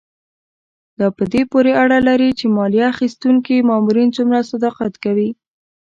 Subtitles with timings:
[0.99, 5.29] دا په دې پورې اړه لري چې مالیه اخیستونکي مامورین څومره صداقت کوي.